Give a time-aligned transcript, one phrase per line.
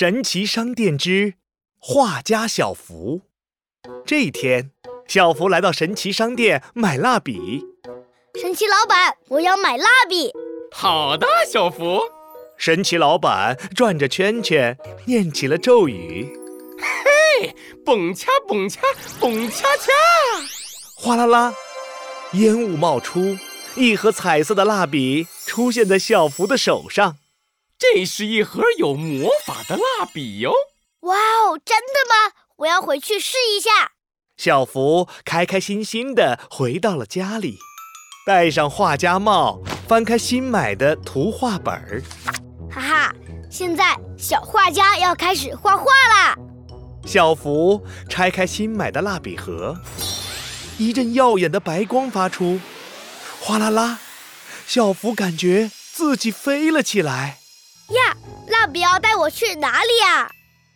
[0.00, 1.34] 神奇商店之
[1.76, 3.22] 画家小福。
[4.06, 4.70] 这一天，
[5.08, 7.64] 小福来到神奇商店买蜡笔。
[8.40, 10.30] 神奇老板，我要买蜡笔。
[10.70, 11.98] 好的，小福。
[12.56, 16.32] 神奇老板转着圈圈，念起了咒语
[16.78, 18.80] ：“嘿，蹦恰蹦恰
[19.18, 19.90] 蹦恰恰！”
[20.94, 21.52] 哗啦啦，
[22.34, 23.36] 烟雾冒出，
[23.74, 27.16] 一盒彩色的蜡笔出现在小福的手上。
[27.78, 30.52] 这是一盒有魔法的蜡笔哟！
[31.02, 32.34] 哇哦，真的吗？
[32.56, 33.92] 我要回去试一下。
[34.36, 37.56] 小福开开心心地回到了家里，
[38.26, 42.02] 戴上画家帽，翻开新买的图画本儿。
[42.68, 43.14] 哈哈，
[43.48, 46.36] 现在小画家要开始画画啦！
[47.06, 49.76] 小福拆开新买的蜡笔盒，
[50.78, 52.58] 一阵耀眼的白光发出，
[53.40, 54.00] 哗啦啦，
[54.66, 57.38] 小福感觉自己飞了起来。
[58.58, 60.30] 呀，蜡笔要带我去哪里呀？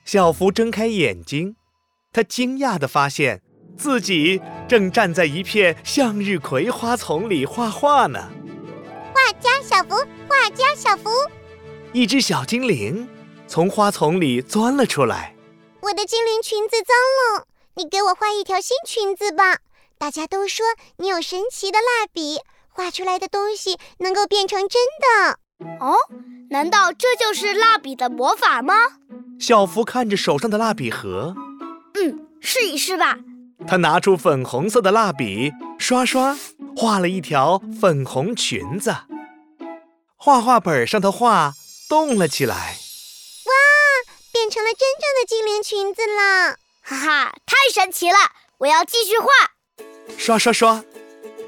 [0.04, 1.56] 小福睁开眼睛，
[2.12, 3.42] 他惊讶地发现
[3.76, 8.30] 自己正站在一片向日葵花丛里画画呢。
[9.12, 9.96] 画家小福，
[10.28, 11.10] 画家小福，
[11.92, 13.08] 一只小精灵
[13.46, 15.34] 从花丛里钻了出来。
[15.80, 16.94] 我的精灵裙子脏
[17.36, 19.58] 了，你给我画一条新裙子吧。
[19.98, 20.64] 大家都说
[20.98, 22.38] 你有神奇的蜡笔，
[22.70, 25.38] 画出来的东西能够变成真的。
[25.80, 25.96] 哦。
[26.50, 28.74] 难道这就是蜡笔的魔法吗？
[29.40, 31.34] 小福看着手上的蜡笔盒，
[31.94, 33.18] 嗯，试一试吧。
[33.66, 36.36] 他拿出粉红色的蜡笔，刷刷
[36.76, 38.94] 画了一条粉红裙子。
[40.16, 41.54] 画画本上的画
[41.88, 43.52] 动了起来，哇，
[44.32, 46.56] 变成了真正的精灵裙子了！
[46.82, 48.16] 哈哈，太神奇了！
[48.58, 49.28] 我要继续画。
[50.18, 50.84] 刷刷刷，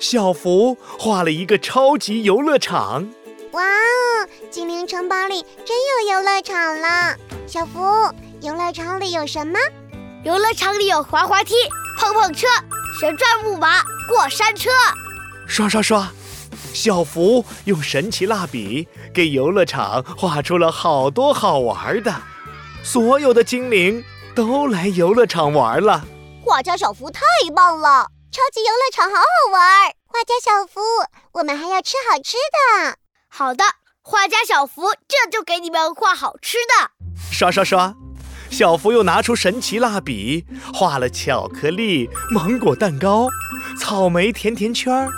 [0.01, 3.09] 小福画了一个超级游乐场。
[3.55, 4.29] 哇哦！
[4.51, 7.15] 精灵城堡里真有游乐场了。
[7.47, 7.81] 小福，
[8.41, 9.57] 游乐场里有什么？
[10.25, 11.55] 游乐场里有滑滑梯、
[11.97, 12.49] 碰碰车、
[12.99, 14.71] 旋转木马、过山车。
[15.47, 16.11] 刷刷刷，
[16.73, 22.13] 小福用神奇蜡笔给游乐场画出了好多好玩的。
[22.83, 26.05] 所有的精灵都来游乐场玩了。
[26.45, 27.21] 画家小福太
[27.55, 28.09] 棒了！
[28.33, 29.63] 超级游乐场好好玩。
[30.09, 30.81] 画家小福，
[31.35, 32.37] 我们还要吃好吃
[32.83, 32.97] 的。
[33.37, 33.65] 好的，
[34.01, 36.93] 画家小福，这就给你们画好吃的。
[37.33, 37.93] 刷刷刷，
[38.49, 43.27] 小福又拿出神奇蜡笔，画了巧克力、芒果蛋糕、
[43.77, 45.09] 草莓甜甜圈、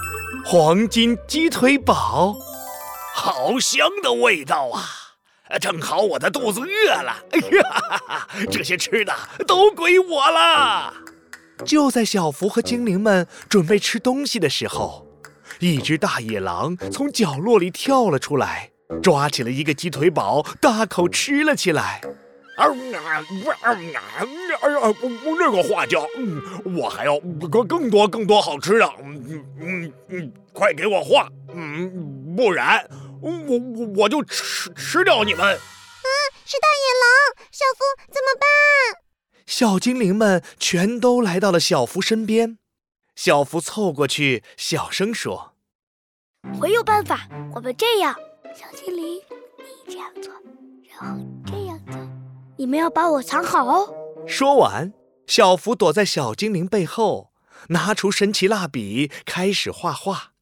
[0.47, 2.34] 黄金鸡腿堡，
[3.15, 5.59] 好香的味道啊！
[5.60, 9.15] 正好我的肚子饿了，哎呀， 这些吃的
[9.47, 10.94] 都归我了。
[11.66, 15.05] 就在小福和精灵们准备吃东西的时候。
[15.59, 18.71] 一只大野狼从角落里跳了出来，
[19.03, 22.00] 抓起了一个鸡腿堡，大口吃了起来。
[22.56, 22.69] 啊啊
[23.06, 23.27] 啊！
[23.61, 24.03] 哎呀，
[25.39, 26.41] 那个画家，嗯，
[26.77, 32.88] 我还要更更多更多好吃的，嗯嗯嗯，快给我画，嗯，不然
[33.21, 35.44] 我我我就吃吃掉你们。
[35.44, 35.55] 啊，
[36.47, 38.47] 是大野狼，小福怎么办？
[39.47, 42.56] 小精灵们全都来到了小福身边。
[43.16, 45.54] 小福凑过去，小声说
[46.60, 48.15] ：“我有办法，我们这样，
[48.54, 49.16] 小精灵，
[49.56, 50.31] 你这样做，
[50.87, 51.99] 然后这样做，
[52.59, 53.88] 你们要把我藏好哦。”
[54.28, 54.93] 说完，
[55.26, 57.32] 小福躲在小精灵背后，
[57.71, 60.32] 拿出神奇蜡笔，开始画画。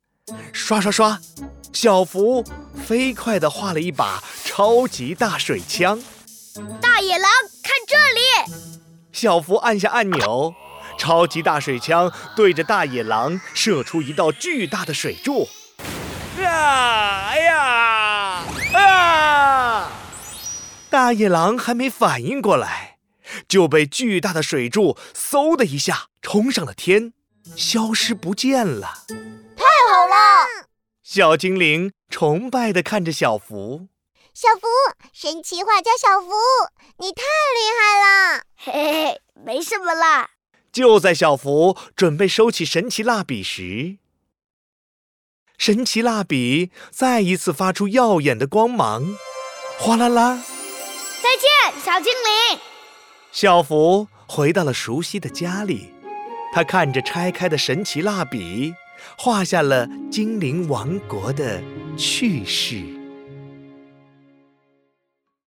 [0.52, 1.20] 刷刷刷，
[1.72, 2.42] 小福
[2.74, 6.02] 飞快地画了一把超级大水枪。
[6.80, 7.30] 大野狼，
[7.62, 7.96] 看这
[8.50, 8.80] 里！
[9.12, 10.52] 小福按下按钮。
[10.98, 15.48] 超级大水枪对着大野狼射出一道巨大的水柱，
[16.38, 17.28] 啊！
[17.28, 18.44] 哎呀！
[18.74, 19.92] 啊！
[20.90, 22.98] 大野狼还没反应过来，
[23.48, 27.12] 就被巨大的水柱嗖的一下冲上了天，
[27.56, 29.04] 消失不见了。
[29.56, 30.68] 太好了！
[31.02, 33.88] 小精灵崇拜地看着小福。
[34.32, 34.66] 小福，
[35.12, 36.30] 神奇画家小福，
[36.98, 38.42] 你太厉害了！
[38.56, 40.30] 嘿嘿嘿，没什么啦。
[40.74, 43.98] 就在小福准备收起神奇蜡笔时，
[45.56, 49.16] 神奇蜡笔再一次发出耀眼的光芒，
[49.78, 50.42] 哗啦啦！
[51.22, 52.60] 再见，小精灵。
[53.30, 55.92] 小福回到了熟悉的家里，
[56.52, 58.74] 他看着拆开的神奇蜡笔，
[59.16, 61.62] 画下了精灵王国的
[61.96, 63.03] 趣事。